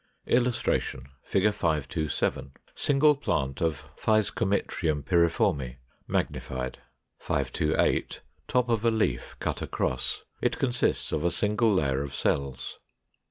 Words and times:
[Illustration: 0.25 1.09
Fig. 1.21 1.53
527. 1.53 2.53
Single 2.73 3.15
plant 3.15 3.61
of 3.61 3.87
Physcomitrium 4.01 5.03
pyriforme, 5.05 5.75
magnified. 6.07 6.79
528. 7.19 8.21
Top 8.47 8.67
of 8.69 8.83
a 8.83 8.89
leaf, 8.89 9.35
cut 9.39 9.61
across; 9.61 10.23
it 10.41 10.57
consists 10.57 11.11
of 11.11 11.23
a 11.23 11.29
single 11.29 11.71
layer 11.75 12.01
of 12.01 12.15
cells. 12.15 12.79